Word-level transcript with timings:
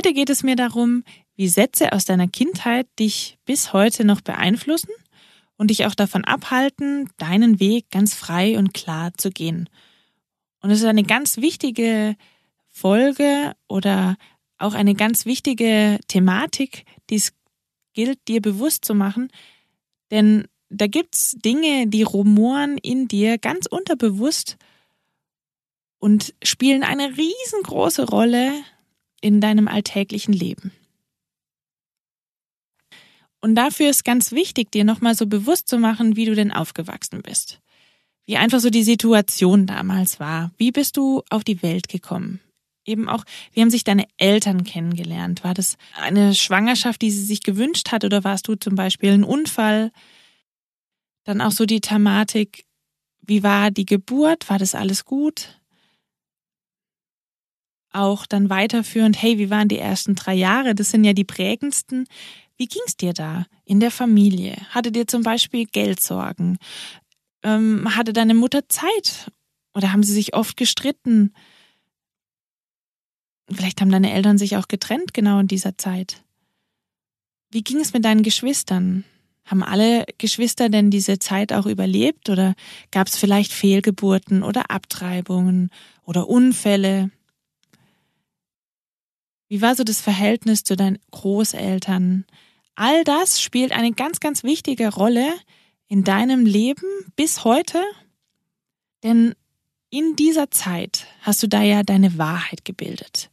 Heute 0.00 0.14
geht 0.14 0.30
es 0.30 0.42
mir 0.42 0.56
darum, 0.56 1.04
wie 1.36 1.46
Sätze 1.46 1.92
aus 1.92 2.06
deiner 2.06 2.26
Kindheit 2.26 2.86
dich 2.98 3.36
bis 3.44 3.74
heute 3.74 4.06
noch 4.06 4.22
beeinflussen 4.22 4.88
und 5.58 5.68
dich 5.68 5.84
auch 5.84 5.94
davon 5.94 6.24
abhalten, 6.24 7.10
deinen 7.18 7.60
Weg 7.60 7.90
ganz 7.90 8.14
frei 8.14 8.56
und 8.56 8.72
klar 8.72 9.12
zu 9.18 9.28
gehen. 9.28 9.68
Und 10.62 10.70
es 10.70 10.78
ist 10.78 10.86
eine 10.86 11.02
ganz 11.02 11.36
wichtige 11.36 12.16
Folge 12.70 13.54
oder 13.68 14.16
auch 14.56 14.72
eine 14.72 14.94
ganz 14.94 15.26
wichtige 15.26 16.00
Thematik, 16.08 16.86
die 17.10 17.16
es 17.16 17.34
gilt, 17.92 18.26
dir 18.26 18.40
bewusst 18.40 18.86
zu 18.86 18.94
machen, 18.94 19.28
denn 20.10 20.48
da 20.70 20.86
gibt's 20.86 21.36
Dinge, 21.44 21.88
die 21.88 22.04
rumoren 22.04 22.78
in 22.78 23.06
dir 23.06 23.36
ganz 23.36 23.66
unterbewusst 23.66 24.56
und 25.98 26.32
spielen 26.42 26.84
eine 26.84 27.18
riesengroße 27.18 28.08
Rolle 28.08 28.64
in 29.20 29.40
deinem 29.40 29.68
alltäglichen 29.68 30.32
Leben. 30.32 30.72
Und 33.40 33.54
dafür 33.54 33.88
ist 33.88 34.04
ganz 34.04 34.32
wichtig, 34.32 34.70
dir 34.70 34.84
nochmal 34.84 35.14
so 35.14 35.26
bewusst 35.26 35.68
zu 35.68 35.78
machen, 35.78 36.16
wie 36.16 36.26
du 36.26 36.34
denn 36.34 36.52
aufgewachsen 36.52 37.22
bist. 37.22 37.60
Wie 38.26 38.36
einfach 38.36 38.60
so 38.60 38.70
die 38.70 38.82
Situation 38.82 39.66
damals 39.66 40.20
war. 40.20 40.52
Wie 40.58 40.72
bist 40.72 40.96
du 40.96 41.22
auf 41.30 41.42
die 41.42 41.62
Welt 41.62 41.88
gekommen? 41.88 42.40
Eben 42.84 43.08
auch, 43.08 43.24
wie 43.52 43.60
haben 43.60 43.70
sich 43.70 43.84
deine 43.84 44.06
Eltern 44.16 44.64
kennengelernt? 44.64 45.44
War 45.44 45.54
das 45.54 45.76
eine 45.96 46.34
Schwangerschaft, 46.34 47.02
die 47.02 47.10
sie 47.10 47.24
sich 47.24 47.42
gewünscht 47.42 47.92
hat 47.92 48.04
oder 48.04 48.24
warst 48.24 48.48
du 48.48 48.54
zum 48.56 48.74
Beispiel 48.74 49.12
ein 49.12 49.24
Unfall? 49.24 49.90
Dann 51.24 51.40
auch 51.40 51.52
so 51.52 51.66
die 51.66 51.80
Thematik, 51.80 52.64
wie 53.20 53.42
war 53.42 53.70
die 53.70 53.86
Geburt? 53.86 54.48
War 54.50 54.58
das 54.58 54.74
alles 54.74 55.04
gut? 55.04 55.59
Auch 57.92 58.26
dann 58.26 58.50
weiterführend, 58.50 59.20
hey, 59.20 59.38
wie 59.38 59.50
waren 59.50 59.68
die 59.68 59.78
ersten 59.78 60.14
drei 60.14 60.34
Jahre? 60.34 60.74
Das 60.74 60.90
sind 60.90 61.04
ja 61.04 61.12
die 61.12 61.24
prägendsten. 61.24 62.06
Wie 62.56 62.66
ging's 62.66 62.96
dir 62.96 63.12
da 63.12 63.46
in 63.64 63.80
der 63.80 63.90
Familie? 63.90 64.56
Hatte 64.70 64.92
dir 64.92 65.06
zum 65.06 65.22
Beispiel 65.22 65.66
Geldsorgen? 65.66 66.58
Ähm, 67.42 67.96
hatte 67.96 68.12
deine 68.12 68.34
Mutter 68.34 68.68
Zeit? 68.68 69.30
Oder 69.74 69.92
haben 69.92 70.02
sie 70.02 70.12
sich 70.12 70.34
oft 70.34 70.56
gestritten? 70.56 71.32
Vielleicht 73.50 73.80
haben 73.80 73.90
deine 73.90 74.12
Eltern 74.12 74.38
sich 74.38 74.56
auch 74.56 74.68
getrennt 74.68 75.14
genau 75.14 75.40
in 75.40 75.48
dieser 75.48 75.76
Zeit. 75.76 76.22
Wie 77.50 77.62
ging 77.62 77.80
es 77.80 77.92
mit 77.92 78.04
deinen 78.04 78.22
Geschwistern? 78.22 79.04
Haben 79.44 79.64
alle 79.64 80.04
Geschwister 80.18 80.68
denn 80.68 80.90
diese 80.90 81.18
Zeit 81.18 81.52
auch 81.52 81.66
überlebt 81.66 82.28
oder 82.28 82.54
gab 82.92 83.08
es 83.08 83.16
vielleicht 83.16 83.52
Fehlgeburten 83.52 84.44
oder 84.44 84.70
Abtreibungen 84.70 85.70
oder 86.04 86.28
Unfälle? 86.28 87.10
Wie 89.50 89.60
war 89.60 89.74
so 89.74 89.82
das 89.82 90.00
Verhältnis 90.00 90.62
zu 90.62 90.76
deinen 90.76 91.00
Großeltern? 91.10 92.24
All 92.76 93.02
das 93.02 93.42
spielt 93.42 93.72
eine 93.72 93.90
ganz, 93.90 94.20
ganz 94.20 94.44
wichtige 94.44 94.94
Rolle 94.94 95.28
in 95.88 96.04
deinem 96.04 96.46
Leben 96.46 96.86
bis 97.16 97.42
heute, 97.42 97.82
denn 99.02 99.34
in 99.90 100.14
dieser 100.14 100.52
Zeit 100.52 101.08
hast 101.22 101.42
du 101.42 101.48
da 101.48 101.62
ja 101.62 101.82
deine 101.82 102.16
Wahrheit 102.16 102.64
gebildet. 102.64 103.28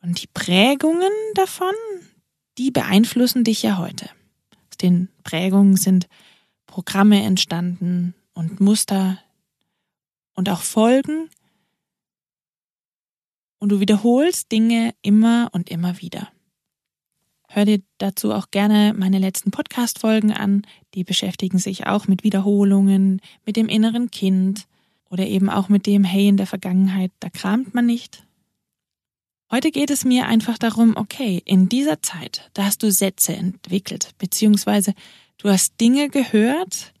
Und 0.00 0.22
die 0.22 0.28
Prägungen 0.28 1.10
davon, 1.34 1.74
die 2.56 2.70
beeinflussen 2.70 3.42
dich 3.42 3.64
ja 3.64 3.78
heute. 3.78 4.08
Aus 4.70 4.76
den 4.80 5.08
Prägungen 5.24 5.76
sind 5.76 6.06
Programme 6.66 7.20
entstanden 7.24 8.14
und 8.32 8.60
Muster 8.60 9.18
und 10.34 10.48
auch 10.50 10.62
Folgen, 10.62 11.28
und 13.58 13.70
du 13.70 13.80
wiederholst 13.80 14.52
Dinge 14.52 14.94
immer 15.02 15.48
und 15.52 15.70
immer 15.70 16.00
wieder. 16.00 16.28
Hör 17.48 17.64
dir 17.64 17.80
dazu 17.96 18.32
auch 18.32 18.50
gerne 18.50 18.94
meine 18.96 19.18
letzten 19.18 19.50
Podcast-Folgen 19.50 20.32
an. 20.32 20.66
Die 20.94 21.02
beschäftigen 21.02 21.58
sich 21.58 21.86
auch 21.86 22.06
mit 22.06 22.22
Wiederholungen, 22.22 23.22
mit 23.46 23.56
dem 23.56 23.68
inneren 23.68 24.10
Kind 24.10 24.66
oder 25.08 25.26
eben 25.26 25.48
auch 25.48 25.70
mit 25.70 25.86
dem, 25.86 26.04
hey, 26.04 26.28
in 26.28 26.36
der 26.36 26.46
Vergangenheit, 26.46 27.10
da 27.20 27.30
kramt 27.30 27.74
man 27.74 27.86
nicht. 27.86 28.24
Heute 29.50 29.70
geht 29.70 29.90
es 29.90 30.04
mir 30.04 30.26
einfach 30.26 30.58
darum, 30.58 30.94
okay, 30.96 31.40
in 31.46 31.70
dieser 31.70 32.02
Zeit, 32.02 32.50
da 32.52 32.64
hast 32.64 32.82
du 32.82 32.92
Sätze 32.92 33.34
entwickelt, 33.34 34.10
beziehungsweise 34.18 34.92
du 35.38 35.48
hast 35.48 35.80
Dinge 35.80 36.10
gehört 36.10 36.92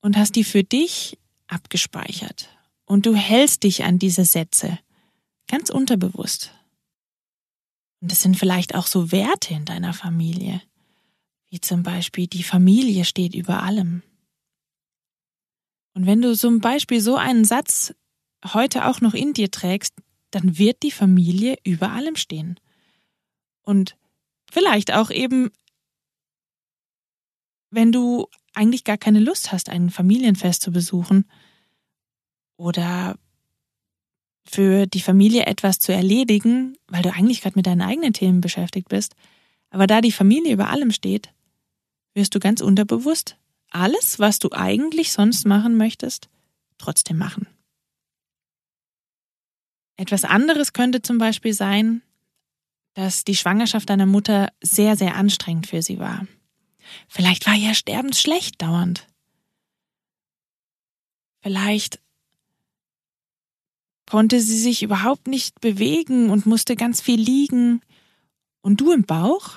und 0.00 0.16
hast 0.16 0.36
die 0.36 0.44
für 0.44 0.64
dich 0.64 1.18
abgespeichert. 1.48 2.48
Und 2.86 3.04
du 3.04 3.14
hältst 3.14 3.62
dich 3.64 3.84
an 3.84 3.98
diese 3.98 4.24
Sätze 4.24 4.78
Ganz 5.52 5.68
unterbewusst. 5.68 6.50
Und 8.00 8.10
es 8.10 8.22
sind 8.22 8.38
vielleicht 8.38 8.74
auch 8.74 8.86
so 8.86 9.12
Werte 9.12 9.52
in 9.52 9.66
deiner 9.66 9.92
Familie, 9.92 10.62
wie 11.50 11.60
zum 11.60 11.82
Beispiel 11.82 12.26
die 12.26 12.42
Familie 12.42 13.04
steht 13.04 13.34
über 13.34 13.62
allem. 13.62 14.02
Und 15.92 16.06
wenn 16.06 16.22
du 16.22 16.34
zum 16.34 16.60
Beispiel 16.60 17.02
so 17.02 17.16
einen 17.16 17.44
Satz 17.44 17.94
heute 18.46 18.86
auch 18.86 19.02
noch 19.02 19.12
in 19.12 19.34
dir 19.34 19.50
trägst, 19.50 19.92
dann 20.30 20.56
wird 20.56 20.82
die 20.82 20.90
Familie 20.90 21.58
über 21.64 21.90
allem 21.90 22.16
stehen. 22.16 22.58
Und 23.60 23.94
vielleicht 24.50 24.90
auch 24.94 25.10
eben, 25.10 25.50
wenn 27.70 27.92
du 27.92 28.26
eigentlich 28.54 28.84
gar 28.84 28.96
keine 28.96 29.20
Lust 29.20 29.52
hast, 29.52 29.68
ein 29.68 29.90
Familienfest 29.90 30.62
zu 30.62 30.72
besuchen 30.72 31.30
oder 32.56 33.18
für 34.44 34.86
die 34.86 35.00
Familie 35.00 35.46
etwas 35.46 35.78
zu 35.78 35.92
erledigen, 35.92 36.76
weil 36.88 37.02
du 37.02 37.12
eigentlich 37.12 37.40
gerade 37.40 37.56
mit 37.56 37.66
deinen 37.66 37.82
eigenen 37.82 38.12
Themen 38.12 38.40
beschäftigt 38.40 38.88
bist, 38.88 39.14
aber 39.70 39.86
da 39.86 40.00
die 40.00 40.12
Familie 40.12 40.52
über 40.52 40.68
allem 40.68 40.90
steht, 40.90 41.30
wirst 42.14 42.34
du 42.34 42.40
ganz 42.40 42.60
unterbewusst 42.60 43.36
alles, 43.70 44.18
was 44.18 44.38
du 44.38 44.52
eigentlich 44.52 45.12
sonst 45.12 45.46
machen 45.46 45.76
möchtest, 45.76 46.28
trotzdem 46.76 47.16
machen. 47.16 47.46
Etwas 49.96 50.24
anderes 50.24 50.72
könnte 50.72 51.00
zum 51.00 51.18
Beispiel 51.18 51.54
sein, 51.54 52.02
dass 52.94 53.24
die 53.24 53.36
Schwangerschaft 53.36 53.88
deiner 53.88 54.06
Mutter 54.06 54.52
sehr, 54.60 54.96
sehr 54.96 55.16
anstrengend 55.16 55.66
für 55.66 55.80
sie 55.80 55.98
war. 55.98 56.26
Vielleicht 57.08 57.46
war 57.46 57.54
ihr 57.54 57.74
sterbensschlecht 57.74 58.60
dauernd. 58.60 59.06
Vielleicht 61.40 62.01
konnte 64.12 64.42
sie 64.42 64.58
sich 64.58 64.82
überhaupt 64.82 65.26
nicht 65.26 65.62
bewegen 65.62 66.28
und 66.28 66.44
musste 66.44 66.76
ganz 66.76 67.00
viel 67.00 67.18
liegen. 67.18 67.80
Und 68.60 68.78
du 68.82 68.92
im 68.92 69.04
Bauch 69.04 69.56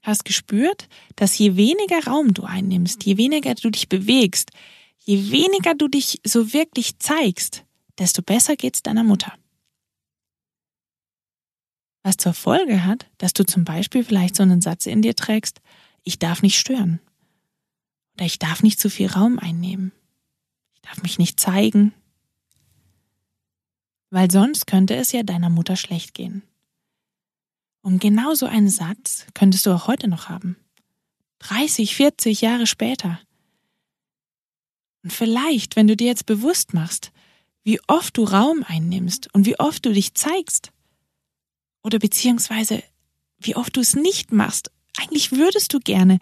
hast 0.00 0.24
gespürt, 0.24 0.88
dass 1.16 1.36
je 1.36 1.56
weniger 1.56 2.04
Raum 2.06 2.32
du 2.32 2.44
einnimmst, 2.44 3.04
je 3.04 3.16
weniger 3.16 3.52
du 3.56 3.68
dich 3.68 3.88
bewegst, 3.88 4.52
je 5.00 5.32
weniger 5.32 5.74
du 5.74 5.88
dich 5.88 6.20
so 6.24 6.52
wirklich 6.52 7.00
zeigst, 7.00 7.64
desto 7.98 8.22
besser 8.22 8.54
geht's 8.54 8.84
deiner 8.84 9.02
Mutter. 9.02 9.34
Was 12.04 12.16
zur 12.16 12.32
Folge 12.32 12.84
hat, 12.84 13.10
dass 13.18 13.32
du 13.32 13.44
zum 13.44 13.64
Beispiel 13.64 14.04
vielleicht 14.04 14.36
so 14.36 14.44
einen 14.44 14.60
Satz 14.60 14.86
in 14.86 15.02
dir 15.02 15.16
trägst, 15.16 15.60
ich 16.04 16.20
darf 16.20 16.42
nicht 16.42 16.60
stören. 16.60 17.00
Oder 18.14 18.26
ich 18.26 18.38
darf 18.38 18.62
nicht 18.62 18.78
zu 18.78 18.88
viel 18.88 19.08
Raum 19.08 19.40
einnehmen. 19.40 19.90
Ich 20.74 20.82
darf 20.82 21.02
mich 21.02 21.18
nicht 21.18 21.40
zeigen 21.40 21.92
weil 24.10 24.30
sonst 24.30 24.66
könnte 24.66 24.96
es 24.96 25.12
ja 25.12 25.22
deiner 25.22 25.50
Mutter 25.50 25.76
schlecht 25.76 26.14
gehen. 26.14 26.42
Und 27.82 28.00
genau 28.00 28.34
so 28.34 28.46
einen 28.46 28.68
Satz 28.68 29.26
könntest 29.34 29.66
du 29.66 29.70
auch 29.70 29.86
heute 29.86 30.08
noch 30.08 30.28
haben. 30.28 30.56
30, 31.38 31.96
40 31.96 32.40
Jahre 32.42 32.66
später. 32.66 33.18
Und 35.02 35.12
vielleicht, 35.12 35.76
wenn 35.76 35.86
du 35.86 35.96
dir 35.96 36.08
jetzt 36.08 36.26
bewusst 36.26 36.74
machst, 36.74 37.12
wie 37.62 37.80
oft 37.86 38.16
du 38.16 38.24
Raum 38.24 38.64
einnimmst 38.66 39.32
und 39.34 39.46
wie 39.46 39.58
oft 39.58 39.86
du 39.86 39.92
dich 39.92 40.14
zeigst, 40.14 40.72
oder 41.82 41.98
beziehungsweise 41.98 42.82
wie 43.38 43.56
oft 43.56 43.76
du 43.76 43.80
es 43.80 43.96
nicht 43.96 44.32
machst. 44.32 44.70
Eigentlich 44.98 45.32
würdest 45.32 45.72
du 45.72 45.80
gerne, 45.80 46.18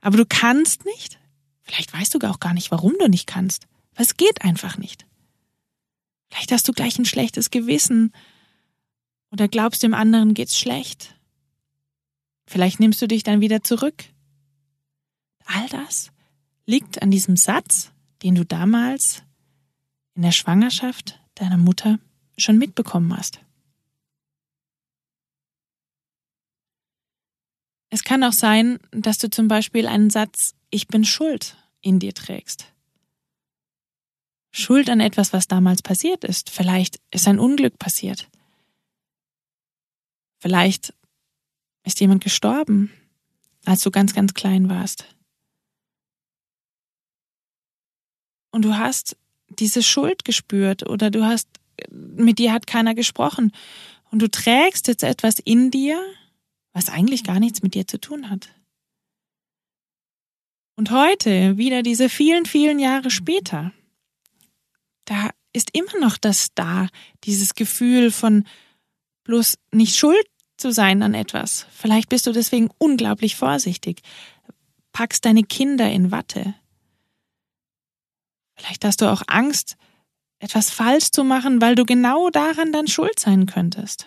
aber 0.00 0.16
du 0.16 0.26
kannst 0.26 0.84
nicht. 0.84 1.18
Vielleicht 1.62 1.92
weißt 1.92 2.14
du 2.14 2.18
auch 2.28 2.40
gar 2.40 2.54
nicht, 2.54 2.70
warum 2.70 2.94
du 2.98 3.08
nicht 3.08 3.26
kannst. 3.26 3.66
Aber 3.94 4.02
es 4.02 4.16
geht 4.16 4.42
einfach 4.42 4.78
nicht. 4.78 5.06
Vielleicht 6.30 6.52
hast 6.52 6.68
du 6.68 6.72
gleich 6.72 6.98
ein 6.98 7.04
schlechtes 7.04 7.50
Gewissen 7.50 8.12
oder 9.30 9.48
glaubst 9.48 9.82
dem 9.82 9.94
anderen 9.94 10.34
geht's 10.34 10.58
schlecht. 10.58 11.14
Vielleicht 12.46 12.80
nimmst 12.80 13.02
du 13.02 13.08
dich 13.08 13.22
dann 13.22 13.40
wieder 13.40 13.62
zurück. 13.62 14.04
All 15.44 15.68
das 15.68 16.12
liegt 16.66 17.02
an 17.02 17.10
diesem 17.10 17.36
Satz, 17.36 17.92
den 18.22 18.34
du 18.34 18.44
damals 18.44 19.22
in 20.14 20.22
der 20.22 20.32
Schwangerschaft 20.32 21.20
deiner 21.34 21.58
Mutter 21.58 21.98
schon 22.36 22.58
mitbekommen 22.58 23.16
hast. 23.16 23.40
Es 27.90 28.04
kann 28.04 28.24
auch 28.24 28.32
sein, 28.32 28.78
dass 28.90 29.18
du 29.18 29.30
zum 29.30 29.48
Beispiel 29.48 29.86
einen 29.86 30.10
Satz 30.10 30.54
Ich 30.70 30.88
bin 30.88 31.04
schuld 31.04 31.56
in 31.80 31.98
dir 31.98 32.14
trägst. 32.14 32.72
Schuld 34.58 34.88
an 34.88 35.00
etwas, 35.00 35.34
was 35.34 35.48
damals 35.48 35.82
passiert 35.82 36.24
ist. 36.24 36.48
Vielleicht 36.48 36.98
ist 37.10 37.28
ein 37.28 37.38
Unglück 37.38 37.78
passiert. 37.78 38.30
Vielleicht 40.38 40.94
ist 41.84 42.00
jemand 42.00 42.24
gestorben, 42.24 42.90
als 43.66 43.82
du 43.82 43.90
ganz, 43.90 44.14
ganz 44.14 44.32
klein 44.32 44.70
warst. 44.70 45.04
Und 48.50 48.62
du 48.64 48.78
hast 48.78 49.18
diese 49.50 49.82
Schuld 49.82 50.24
gespürt 50.24 50.88
oder 50.88 51.10
du 51.10 51.26
hast, 51.26 51.48
mit 51.90 52.38
dir 52.38 52.54
hat 52.54 52.66
keiner 52.66 52.94
gesprochen. 52.94 53.52
Und 54.10 54.20
du 54.22 54.30
trägst 54.30 54.88
jetzt 54.88 55.02
etwas 55.02 55.38
in 55.38 55.70
dir, 55.70 56.00
was 56.72 56.88
eigentlich 56.88 57.24
gar 57.24 57.40
nichts 57.40 57.62
mit 57.62 57.74
dir 57.74 57.86
zu 57.86 58.00
tun 58.00 58.30
hat. 58.30 58.54
Und 60.76 60.90
heute, 60.90 61.58
wieder 61.58 61.82
diese 61.82 62.08
vielen, 62.08 62.46
vielen 62.46 62.78
Jahre 62.78 63.10
später, 63.10 63.72
da 65.06 65.30
ist 65.52 65.70
immer 65.74 65.98
noch 65.98 66.18
das 66.18 66.50
da, 66.54 66.88
dieses 67.24 67.54
Gefühl 67.54 68.10
von 68.10 68.44
bloß 69.24 69.58
nicht 69.72 69.96
schuld 69.96 70.26
zu 70.56 70.72
sein 70.72 71.02
an 71.02 71.14
etwas. 71.14 71.66
Vielleicht 71.70 72.08
bist 72.08 72.26
du 72.26 72.32
deswegen 72.32 72.68
unglaublich 72.78 73.36
vorsichtig, 73.36 74.02
packst 74.92 75.24
deine 75.24 75.42
Kinder 75.42 75.90
in 75.90 76.10
Watte. 76.10 76.54
Vielleicht 78.54 78.84
hast 78.84 79.00
du 79.00 79.10
auch 79.10 79.22
Angst, 79.26 79.76
etwas 80.38 80.70
falsch 80.70 81.10
zu 81.10 81.24
machen, 81.24 81.60
weil 81.60 81.74
du 81.74 81.84
genau 81.84 82.30
daran 82.30 82.72
dann 82.72 82.86
schuld 82.86 83.18
sein 83.18 83.46
könntest. 83.46 84.06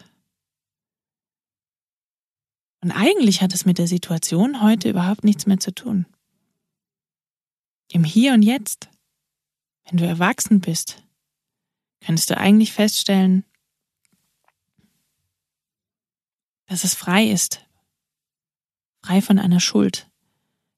Und 2.82 2.92
eigentlich 2.92 3.42
hat 3.42 3.54
es 3.54 3.66
mit 3.66 3.78
der 3.78 3.88
Situation 3.88 4.62
heute 4.62 4.90
überhaupt 4.90 5.24
nichts 5.24 5.46
mehr 5.46 5.60
zu 5.60 5.74
tun. 5.74 6.06
Im 7.92 8.04
Hier 8.04 8.34
und 8.34 8.42
Jetzt, 8.42 8.90
wenn 9.90 9.98
du 9.98 10.06
erwachsen 10.06 10.60
bist, 10.60 11.04
könntest 12.02 12.30
du 12.30 12.38
eigentlich 12.38 12.74
feststellen, 12.74 13.44
dass 16.68 16.84
es 16.84 16.94
frei 16.94 17.26
ist, 17.26 17.66
frei 19.04 19.22
von 19.22 19.40
einer 19.40 19.60
Schuld. 19.60 20.08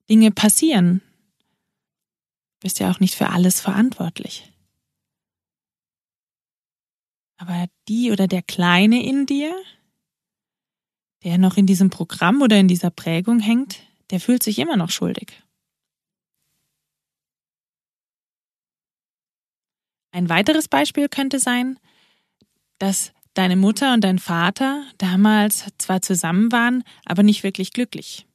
Dinge 0.09 0.31
passieren. 0.31 1.01
Du 2.59 2.67
bist 2.67 2.79
ja 2.79 2.91
auch 2.91 2.99
nicht 2.99 3.15
für 3.15 3.29
alles 3.29 3.59
verantwortlich. 3.59 4.51
Aber 7.37 7.67
die 7.87 8.11
oder 8.11 8.27
der 8.27 8.41
Kleine 8.43 9.03
in 9.03 9.25
dir, 9.25 9.53
der 11.23 11.37
noch 11.37 11.57
in 11.57 11.65
diesem 11.65 11.89
Programm 11.89 12.41
oder 12.41 12.59
in 12.59 12.67
dieser 12.67 12.91
Prägung 12.91 13.39
hängt, 13.39 13.79
der 14.11 14.19
fühlt 14.19 14.43
sich 14.43 14.59
immer 14.59 14.77
noch 14.77 14.91
schuldig. 14.91 15.41
Ein 20.11 20.29
weiteres 20.29 20.67
Beispiel 20.67 21.09
könnte 21.09 21.39
sein, 21.39 21.79
dass 22.79 23.13
deine 23.33 23.55
Mutter 23.55 23.93
und 23.93 24.03
dein 24.03 24.19
Vater 24.19 24.83
damals 24.97 25.65
zwar 25.77 26.01
zusammen 26.01 26.51
waren, 26.51 26.83
aber 27.05 27.23
nicht 27.23 27.43
wirklich 27.43 27.71
glücklich. 27.71 28.25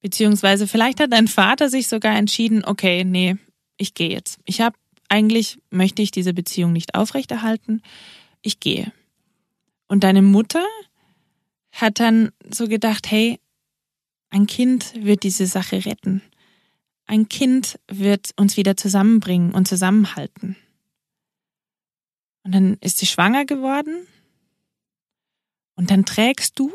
Beziehungsweise 0.00 0.66
vielleicht 0.66 1.00
hat 1.00 1.12
dein 1.12 1.28
Vater 1.28 1.68
sich 1.68 1.88
sogar 1.88 2.16
entschieden, 2.16 2.64
okay, 2.64 3.04
nee, 3.04 3.36
ich 3.76 3.94
gehe 3.94 4.10
jetzt. 4.10 4.38
Ich 4.44 4.60
habe 4.60 4.76
eigentlich 5.08 5.58
möchte 5.70 6.00
ich 6.00 6.10
diese 6.10 6.32
Beziehung 6.32 6.72
nicht 6.72 6.94
aufrechterhalten. 6.94 7.82
Ich 8.40 8.60
gehe. 8.60 8.92
Und 9.86 10.04
deine 10.04 10.22
Mutter 10.22 10.64
hat 11.70 12.00
dann 12.00 12.30
so 12.50 12.66
gedacht, 12.66 13.10
hey, 13.10 13.38
ein 14.30 14.46
Kind 14.46 14.94
wird 14.96 15.22
diese 15.22 15.46
Sache 15.46 15.84
retten. 15.84 16.22
Ein 17.04 17.28
Kind 17.28 17.78
wird 17.88 18.30
uns 18.36 18.56
wieder 18.56 18.76
zusammenbringen 18.76 19.52
und 19.52 19.68
zusammenhalten. 19.68 20.56
Und 22.44 22.54
dann 22.54 22.76
ist 22.80 22.98
sie 22.98 23.06
schwanger 23.06 23.44
geworden. 23.44 24.06
Und 25.74 25.90
dann 25.90 26.04
trägst 26.04 26.58
du 26.58 26.72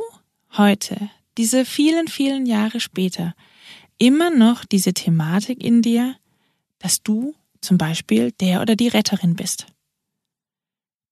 heute, 0.57 1.09
diese 1.37 1.65
vielen, 1.65 2.07
vielen 2.07 2.45
Jahre 2.45 2.79
später, 2.79 3.35
immer 3.97 4.29
noch 4.29 4.65
diese 4.65 4.93
Thematik 4.93 5.63
in 5.63 5.81
dir, 5.81 6.15
dass 6.79 7.03
du 7.03 7.35
zum 7.61 7.77
Beispiel 7.77 8.31
der 8.31 8.61
oder 8.61 8.75
die 8.75 8.87
Retterin 8.87 9.35
bist. 9.35 9.67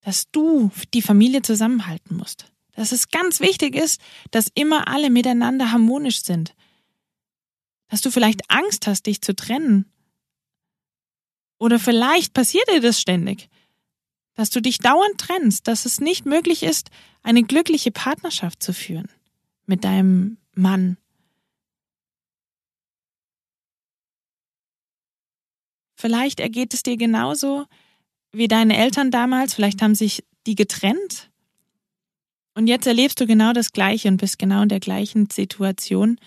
Dass 0.02 0.30
du 0.32 0.72
die 0.94 1.02
Familie 1.02 1.42
zusammenhalten 1.42 2.16
musst 2.16 2.52
dass 2.76 2.92
es 2.92 3.10
ganz 3.10 3.40
wichtig 3.40 3.76
ist, 3.76 4.02
dass 4.32 4.52
immer 4.54 4.88
alle 4.88 5.10
miteinander 5.10 5.72
harmonisch 5.72 6.22
sind. 6.22 6.54
Dass 7.88 8.02
du 8.02 8.12
vielleicht 8.12 8.50
Angst 8.50 8.86
hast, 8.86 9.06
dich 9.06 9.22
zu 9.22 9.36
trennen. 9.36 9.92
Oder 11.58 11.80
vielleicht 11.80 12.34
passiert 12.34 12.68
dir 12.70 12.82
das 12.82 13.00
ständig. 13.00 13.50
Dass 14.36 14.50
du 14.50 14.62
dich 14.62 14.78
dauernd 14.78 15.18
trennst, 15.18 15.68
dass 15.68 15.86
es 15.86 16.00
nicht 16.00 16.26
möglich 16.26 16.64
ist, 16.64 16.90
eine 17.24 17.44
glückliche 17.44 17.92
Partnerschaft 17.92 18.62
zu 18.62 18.74
führen 18.74 19.10
mit 19.66 19.84
deinem 19.84 20.38
Mann. 20.54 20.98
Vielleicht 25.96 26.40
ergeht 26.40 26.74
es 26.74 26.84
dir 26.84 26.98
genauso 26.98 27.66
wie 28.32 28.48
deine 28.48 28.78
Eltern 28.78 29.12
damals, 29.12 29.54
vielleicht 29.54 29.82
haben 29.82 29.96
sich 29.96 30.26
die 30.46 30.56
getrennt 30.56 31.32
und 32.56 32.68
jetzt 32.68 32.88
erlebst 32.88 33.20
du 33.20 33.28
genau 33.28 33.52
das 33.52 33.74
Gleiche 33.74 34.08
und 34.08 34.18
bist 34.18 34.40
genau 34.40 34.64
in 34.64 34.70
der 34.70 34.80
gleichen 34.80 35.30
Situation. 35.30 36.18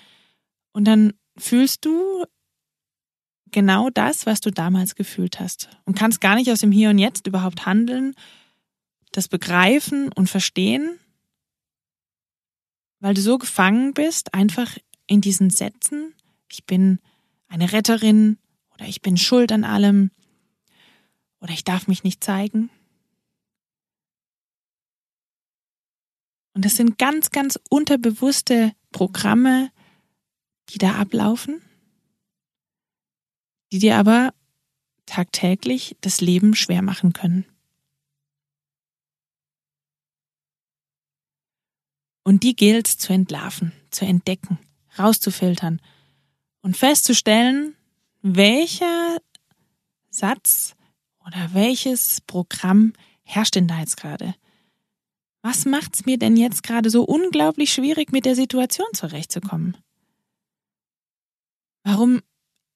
Und 0.73 0.85
dann 0.85 1.15
fühlst 1.38 1.87
du 1.87 2.25
genau 3.52 3.90
das, 3.90 4.26
was 4.26 4.40
du 4.40 4.50
damals 4.50 4.95
gefühlt 4.95 5.40
hast. 5.40 5.69
Und 5.85 5.97
kannst 5.97 6.21
gar 6.21 6.35
nicht 6.35 6.50
aus 6.50 6.61
dem 6.61 6.73
Hier 6.73 6.90
und 6.90 6.99
Jetzt 6.99 7.26
überhaupt 7.26 7.67
handeln, 7.67 8.14
das 9.12 9.28
begreifen 9.28 10.12
und 10.12 10.28
verstehen, 10.28 10.99
weil 13.00 13.14
du 13.14 13.21
so 13.21 13.38
gefangen 13.38 13.95
bist, 13.95 14.35
einfach 14.35 14.76
in 15.07 15.21
diesen 15.21 15.50
Sätzen, 15.50 16.14
ich 16.50 16.64
bin 16.64 16.99
eine 17.49 17.73
Retterin 17.73 18.38
oder 18.75 18.87
ich 18.87 19.02
bin 19.02 19.17
schuld 19.17 19.52
an 19.52 19.64
allem 19.64 20.11
oder 21.40 21.52
ich 21.52 21.64
darf 21.64 21.88
mich 21.88 22.05
nicht 22.05 22.23
zeigen. 22.23 22.71
Und 26.55 26.64
das 26.64 26.76
sind 26.76 26.99
ganz, 26.99 27.31
ganz 27.31 27.59
unterbewusste 27.71 28.73
Programme, 28.90 29.71
die 30.71 30.78
da 30.78 30.97
ablaufen, 30.97 31.62
die 33.73 33.79
dir 33.79 33.97
aber 33.97 34.33
tagtäglich 35.07 35.97
das 36.01 36.21
Leben 36.21 36.55
schwer 36.55 36.83
machen 36.83 37.13
können. 37.13 37.45
Und 42.23 42.43
die 42.43 42.55
gilt 42.55 42.87
zu 42.87 43.13
entlarven, 43.13 43.73
zu 43.91 44.05
entdecken, 44.05 44.59
rauszufiltern 44.99 45.81
und 46.61 46.77
festzustellen, 46.77 47.75
welcher 48.21 49.19
Satz 50.11 50.75
oder 51.25 51.55
welches 51.55 52.21
Programm 52.23 52.93
herrscht 53.23 53.55
denn 53.55 53.69
da 53.69 53.81
jetzt 53.81 53.97
gerade? 53.97 54.35
Was 55.43 55.65
macht's 55.65 56.05
mir 56.05 56.19
denn 56.19 56.37
jetzt 56.37 56.63
gerade 56.63 56.91
so 56.91 57.05
unglaublich 57.05 57.73
schwierig, 57.73 58.13
mit 58.13 58.27
der 58.27 58.35
Situation 58.35 58.89
zurechtzukommen? 58.93 59.77
Warum 61.85 62.21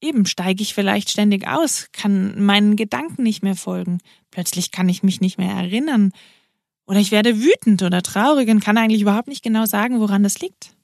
eben 0.02 0.26
steige 0.26 0.62
ich 0.62 0.74
vielleicht 0.74 1.10
ständig 1.10 1.46
aus, 1.46 1.88
kann 1.92 2.44
meinen 2.44 2.76
Gedanken 2.76 3.22
nicht 3.22 3.42
mehr 3.42 3.56
folgen, 3.56 4.00
plötzlich 4.30 4.70
kann 4.70 4.88
ich 4.88 5.02
mich 5.02 5.20
nicht 5.20 5.38
mehr 5.38 5.52
erinnern, 5.52 6.12
oder 6.84 6.98
ich 6.98 7.12
werde 7.12 7.40
wütend 7.40 7.82
oder 7.82 8.02
traurig 8.02 8.48
und 8.48 8.60
kann 8.60 8.76
eigentlich 8.76 9.02
überhaupt 9.02 9.28
nicht 9.28 9.42
genau 9.42 9.64
sagen, 9.64 10.00
woran 10.00 10.24
das 10.24 10.40
liegt. 10.40 10.74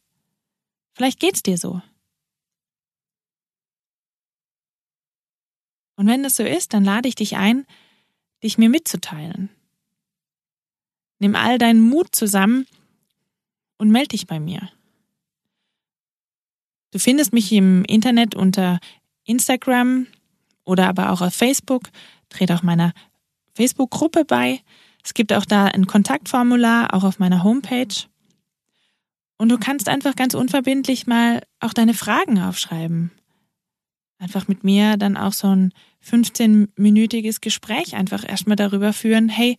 Vielleicht 0.94 1.20
geht's 1.20 1.42
dir 1.42 1.58
so. 1.58 1.82
Und 5.96 6.06
wenn 6.06 6.22
das 6.22 6.36
so 6.36 6.44
ist, 6.44 6.72
dann 6.72 6.84
lade 6.84 7.08
ich 7.08 7.16
dich 7.16 7.36
ein, 7.36 7.66
dich 8.42 8.56
mir 8.56 8.68
mitzuteilen. 8.68 9.50
Nimm 11.18 11.34
all 11.34 11.58
deinen 11.58 11.80
Mut 11.80 12.14
zusammen 12.14 12.66
und 13.78 13.90
melde 13.90 14.08
dich 14.08 14.28
bei 14.28 14.38
mir. 14.38 14.70
Du 16.92 16.98
findest 16.98 17.32
mich 17.32 17.52
im 17.52 17.84
Internet 17.84 18.34
unter 18.34 18.78
Instagram 19.28 20.06
oder 20.64 20.88
aber 20.88 21.12
auch 21.12 21.20
auf 21.20 21.34
Facebook. 21.34 21.90
Trete 22.28 22.54
auch 22.54 22.62
meiner 22.62 22.92
Facebook-Gruppe 23.54 24.24
bei. 24.24 24.60
Es 25.04 25.14
gibt 25.14 25.32
auch 25.32 25.44
da 25.44 25.66
ein 25.66 25.86
Kontaktformular, 25.86 26.94
auch 26.94 27.04
auf 27.04 27.18
meiner 27.18 27.44
Homepage. 27.44 27.94
Und 29.36 29.50
du 29.50 29.58
kannst 29.58 29.88
einfach 29.88 30.16
ganz 30.16 30.34
unverbindlich 30.34 31.06
mal 31.06 31.42
auch 31.60 31.72
deine 31.72 31.94
Fragen 31.94 32.40
aufschreiben. 32.40 33.12
Einfach 34.18 34.48
mit 34.48 34.64
mir 34.64 34.96
dann 34.96 35.16
auch 35.16 35.32
so 35.32 35.54
ein 35.54 35.72
15-minütiges 36.04 37.40
Gespräch 37.40 37.94
einfach 37.94 38.28
erstmal 38.28 38.56
darüber 38.56 38.92
führen, 38.92 39.28
hey, 39.28 39.56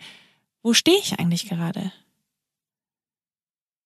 wo 0.62 0.74
stehe 0.74 1.00
ich 1.00 1.18
eigentlich 1.18 1.48
gerade? 1.48 1.94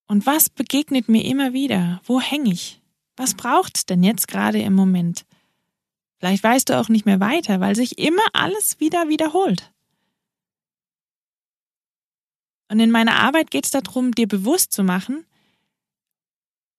Und 0.06 0.26
was 0.26 0.50
begegnet 0.50 1.08
mir 1.08 1.24
immer 1.24 1.52
wieder? 1.52 2.00
Wo 2.04 2.20
hänge 2.20 2.52
ich? 2.52 2.80
Was 3.16 3.34
braucht's 3.34 3.86
denn 3.86 4.02
jetzt 4.02 4.26
gerade 4.26 4.60
im 4.60 4.74
Moment? 4.74 5.24
Vielleicht 6.24 6.42
weißt 6.42 6.70
du 6.70 6.80
auch 6.80 6.88
nicht 6.88 7.04
mehr 7.04 7.20
weiter, 7.20 7.60
weil 7.60 7.76
sich 7.76 7.98
immer 7.98 8.22
alles 8.32 8.80
wieder 8.80 9.10
wiederholt. 9.10 9.70
Und 12.70 12.80
in 12.80 12.90
meiner 12.90 13.16
Arbeit 13.16 13.50
geht 13.50 13.66
es 13.66 13.72
darum, 13.72 14.12
dir 14.12 14.26
bewusst 14.26 14.72
zu 14.72 14.84
machen, 14.84 15.26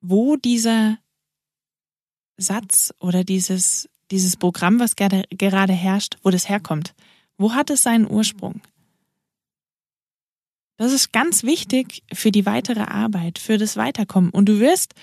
wo 0.01 0.35
dieser 0.35 0.97
Satz 2.37 2.91
oder 2.99 3.23
dieses, 3.23 3.87
dieses 4.09 4.35
Programm, 4.35 4.79
was 4.79 4.95
gerade 4.95 5.73
herrscht, 5.73 6.17
wo 6.23 6.31
das 6.31 6.49
herkommt. 6.49 6.95
Wo 7.37 7.53
hat 7.53 7.69
es 7.69 7.83
seinen 7.83 8.09
Ursprung? 8.09 8.61
Das 10.77 10.91
ist 10.91 11.13
ganz 11.13 11.43
wichtig 11.43 12.01
für 12.11 12.31
die 12.31 12.47
weitere 12.47 12.81
Arbeit, 12.81 13.37
für 13.37 13.59
das 13.59 13.77
Weiterkommen. 13.77 14.31
Und 14.31 14.49
du 14.49 14.59
wirst, 14.59 14.95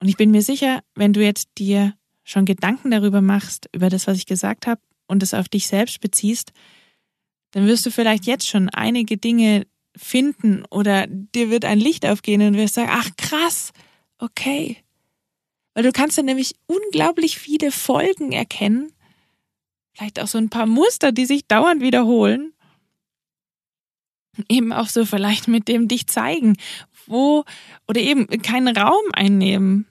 und 0.00 0.08
ich 0.08 0.16
bin 0.16 0.32
mir 0.32 0.42
sicher, 0.42 0.82
wenn 0.96 1.12
du 1.12 1.22
jetzt 1.22 1.50
dir 1.56 1.94
schon 2.30 2.44
Gedanken 2.44 2.90
darüber 2.90 3.20
machst, 3.20 3.68
über 3.72 3.88
das, 3.88 4.06
was 4.06 4.16
ich 4.16 4.26
gesagt 4.26 4.66
habe, 4.66 4.80
und 5.06 5.22
es 5.22 5.34
auf 5.34 5.48
dich 5.48 5.66
selbst 5.66 6.00
beziehst, 6.00 6.52
dann 7.50 7.66
wirst 7.66 7.84
du 7.84 7.90
vielleicht 7.90 8.26
jetzt 8.26 8.46
schon 8.46 8.68
einige 8.68 9.16
Dinge 9.16 9.66
finden 9.96 10.64
oder 10.70 11.08
dir 11.08 11.50
wird 11.50 11.64
ein 11.64 11.80
Licht 11.80 12.06
aufgehen 12.06 12.42
und 12.42 12.56
wirst 12.56 12.74
sagen, 12.74 12.90
ach 12.92 13.10
krass, 13.16 13.72
okay. 14.18 14.76
Weil 15.74 15.82
du 15.82 15.90
kannst 15.90 16.16
dann 16.16 16.26
nämlich 16.26 16.54
unglaublich 16.66 17.38
viele 17.38 17.72
Folgen 17.72 18.30
erkennen, 18.30 18.92
vielleicht 19.92 20.20
auch 20.20 20.28
so 20.28 20.38
ein 20.38 20.50
paar 20.50 20.66
Muster, 20.66 21.10
die 21.10 21.26
sich 21.26 21.48
dauernd 21.48 21.82
wiederholen 21.82 22.52
eben 24.48 24.72
auch 24.72 24.88
so 24.88 25.04
vielleicht 25.04 25.48
mit 25.48 25.68
dem 25.68 25.88
dich 25.88 26.06
zeigen, 26.06 26.56
wo 27.06 27.44
oder 27.88 28.00
eben 28.00 28.26
keinen 28.42 28.76
Raum 28.76 29.02
einnehmen. 29.12 29.86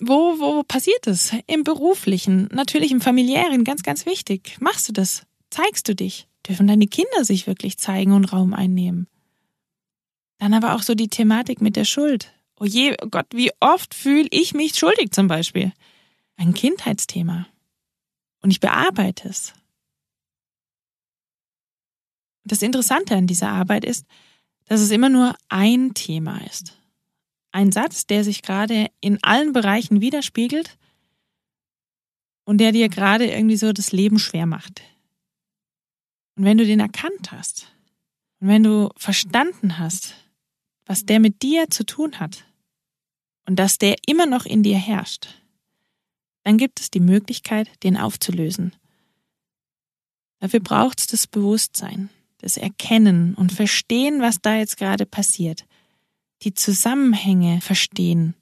Wo, 0.00 0.38
wo 0.40 0.62
passiert 0.64 1.06
es? 1.06 1.32
Im 1.46 1.62
beruflichen, 1.62 2.48
natürlich 2.52 2.90
im 2.90 3.00
familiären, 3.00 3.64
ganz, 3.64 3.82
ganz 3.82 4.06
wichtig. 4.06 4.56
Machst 4.60 4.88
du 4.88 4.92
das? 4.92 5.26
Zeigst 5.50 5.88
du 5.88 5.94
dich? 5.94 6.26
Dürfen 6.48 6.66
deine 6.66 6.88
Kinder 6.88 7.24
sich 7.24 7.46
wirklich 7.46 7.78
zeigen 7.78 8.12
und 8.12 8.32
Raum 8.32 8.54
einnehmen? 8.54 9.06
Dann 10.38 10.52
aber 10.52 10.74
auch 10.74 10.82
so 10.82 10.94
die 10.94 11.08
Thematik 11.08 11.60
mit 11.60 11.76
der 11.76 11.84
Schuld. 11.84 12.32
Oh 12.58 12.64
je, 12.64 12.96
oh 13.02 13.08
Gott, 13.08 13.26
wie 13.32 13.52
oft 13.60 13.94
fühle 13.94 14.28
ich 14.30 14.52
mich 14.52 14.74
schuldig 14.74 15.12
zum 15.12 15.28
Beispiel? 15.28 15.72
Ein 16.36 16.54
Kindheitsthema. 16.54 17.46
Und 18.42 18.50
ich 18.50 18.60
bearbeite 18.60 19.28
es. 19.28 19.54
Das 22.44 22.62
Interessante 22.62 23.16
an 23.16 23.26
dieser 23.26 23.48
Arbeit 23.48 23.84
ist, 23.84 24.06
dass 24.66 24.80
es 24.80 24.90
immer 24.90 25.08
nur 25.08 25.34
ein 25.48 25.94
Thema 25.94 26.44
ist. 26.44 26.76
Ein 27.54 27.70
Satz, 27.70 28.08
der 28.08 28.24
sich 28.24 28.42
gerade 28.42 28.90
in 29.00 29.22
allen 29.22 29.52
Bereichen 29.52 30.00
widerspiegelt 30.00 30.76
und 32.44 32.58
der 32.58 32.72
dir 32.72 32.88
gerade 32.88 33.30
irgendwie 33.30 33.56
so 33.56 33.72
das 33.72 33.92
Leben 33.92 34.18
schwer 34.18 34.44
macht. 34.44 34.82
Und 36.34 36.44
wenn 36.44 36.58
du 36.58 36.66
den 36.66 36.80
erkannt 36.80 37.30
hast 37.30 37.72
und 38.40 38.48
wenn 38.48 38.64
du 38.64 38.90
verstanden 38.96 39.78
hast, 39.78 40.16
was 40.84 41.06
der 41.06 41.20
mit 41.20 41.42
dir 41.42 41.70
zu 41.70 41.86
tun 41.86 42.18
hat 42.18 42.44
und 43.46 43.54
dass 43.56 43.78
der 43.78 43.94
immer 44.08 44.26
noch 44.26 44.46
in 44.46 44.64
dir 44.64 44.76
herrscht, 44.76 45.28
dann 46.42 46.58
gibt 46.58 46.80
es 46.80 46.90
die 46.90 46.98
Möglichkeit, 46.98 47.70
den 47.84 47.96
aufzulösen. 47.96 48.74
Dafür 50.40 50.58
braucht 50.58 50.98
es 50.98 51.06
das 51.06 51.28
Bewusstsein 51.28 52.10
das 52.38 52.56
Erkennen 52.56 53.34
und 53.36 53.52
Verstehen, 53.52 54.20
was 54.20 54.40
da 54.42 54.56
jetzt 54.56 54.76
gerade 54.76 55.06
passiert, 55.06 55.64
die 56.42 56.54
Zusammenhänge 56.54 57.60
verstehen. 57.60 58.34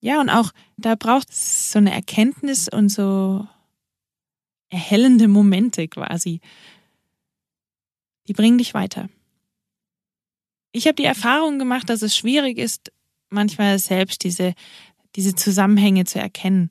Ja, 0.00 0.20
und 0.20 0.28
auch 0.28 0.52
da 0.76 0.96
braucht 0.96 1.30
es 1.30 1.72
so 1.72 1.78
eine 1.78 1.92
Erkenntnis 1.92 2.68
und 2.68 2.88
so 2.88 3.46
erhellende 4.68 5.28
Momente 5.28 5.88
quasi. 5.88 6.40
Die 8.26 8.32
bringen 8.32 8.58
dich 8.58 8.74
weiter. 8.74 9.08
Ich 10.72 10.86
habe 10.86 10.96
die 10.96 11.04
Erfahrung 11.04 11.58
gemacht, 11.58 11.88
dass 11.88 12.02
es 12.02 12.16
schwierig 12.16 12.58
ist, 12.58 12.92
manchmal 13.30 13.78
selbst 13.78 14.24
diese, 14.24 14.54
diese 15.14 15.34
Zusammenhänge 15.34 16.04
zu 16.04 16.18
erkennen 16.18 16.70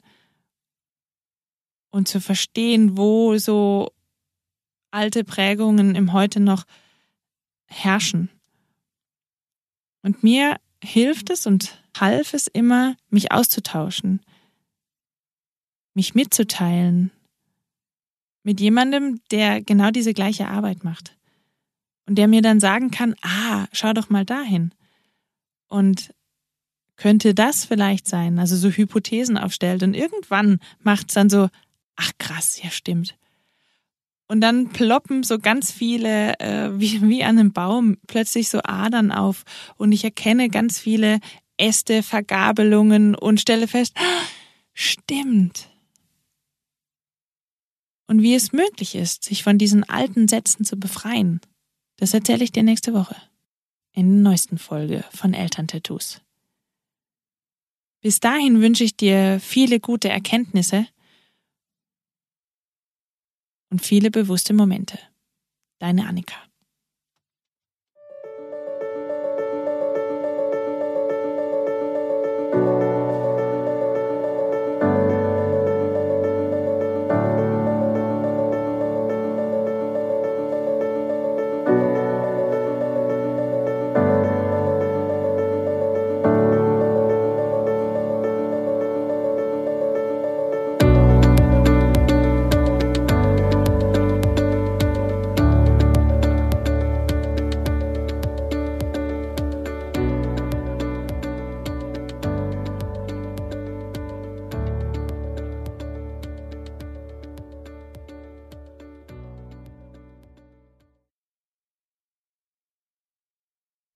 und 1.89 2.07
zu 2.07 2.19
verstehen, 2.19 2.97
wo 2.97 3.37
so 3.37 3.93
alte 4.91 5.23
Prägungen 5.23 5.95
im 5.95 6.11
Heute 6.11 6.39
noch 6.39 6.65
herrschen. 7.67 8.29
Und 10.03 10.21
mir 10.21 10.57
hilft 10.83 11.29
es 11.31 11.47
und 11.47 11.81
half 11.97 12.33
es 12.33 12.47
immer, 12.47 12.95
mich 13.09 13.31
auszutauschen, 13.31 14.21
mich 15.95 16.13
mitzuteilen 16.13 17.11
mit 18.43 18.59
jemandem, 18.59 19.21
der 19.31 19.61
genau 19.61 19.89
diese 19.89 20.13
gleiche 20.13 20.47
Arbeit 20.47 20.83
macht 20.83 21.17
und 22.05 22.15
der 22.15 22.27
mir 22.27 22.41
dann 22.41 22.59
sagen 22.59 22.91
kann, 22.91 23.15
ah, 23.21 23.67
schau 23.71 23.93
doch 23.93 24.09
mal 24.09 24.25
dahin. 24.25 24.73
Und 25.67 26.13
könnte 26.97 27.33
das 27.33 27.65
vielleicht 27.65 28.07
sein, 28.07 28.37
also 28.37 28.55
so 28.55 28.69
Hypothesen 28.69 29.37
aufstellt 29.37 29.81
und 29.81 29.93
irgendwann 29.93 30.59
macht 30.79 31.09
es 31.09 31.15
dann 31.15 31.29
so, 31.29 31.49
ach 31.95 32.11
krass, 32.19 32.61
ja 32.61 32.69
stimmt. 32.69 33.17
Und 34.33 34.41
dann 34.41 34.69
ploppen 34.69 35.21
so 35.21 35.37
ganz 35.37 35.71
viele, 35.71 36.39
äh, 36.39 36.71
wie, 36.79 37.07
wie 37.07 37.23
an 37.23 37.37
einem 37.37 37.53
Baum, 37.53 37.97
plötzlich 38.07 38.49
so 38.49 38.61
Adern 38.63 39.11
auf. 39.11 39.43
Und 39.75 39.91
ich 39.91 40.03
erkenne 40.03 40.49
ganz 40.49 40.79
viele 40.79 41.19
Äste, 41.55 42.01
Vergabelungen 42.01 43.13
und 43.13 43.39
stelle 43.39 43.67
fest, 43.67 43.93
ah, 43.95 44.23
stimmt. 44.73 45.69
Und 48.07 48.23
wie 48.23 48.33
es 48.33 48.53
möglich 48.53 48.95
ist, 48.95 49.23
sich 49.23 49.43
von 49.43 49.59
diesen 49.59 49.83
alten 49.83 50.27
Sätzen 50.27 50.65
zu 50.65 50.77
befreien, 50.77 51.39
das 51.97 52.15
erzähle 52.15 52.43
ich 52.43 52.51
dir 52.51 52.63
nächste 52.63 52.95
Woche. 52.95 53.15
In 53.91 54.23
der 54.23 54.31
neuesten 54.31 54.57
Folge 54.57 55.05
von 55.11 55.35
Elterntattoos. 55.35 56.21
Bis 58.01 58.19
dahin 58.19 58.61
wünsche 58.61 58.83
ich 58.83 58.97
dir 58.97 59.39
viele 59.39 59.79
gute 59.79 60.09
Erkenntnisse 60.09 60.87
und 63.73 63.83
viele 63.83 64.11
bewusste 64.11 64.53
Momente. 64.53 64.99
Deine 65.79 66.05
Annika. 66.07 66.35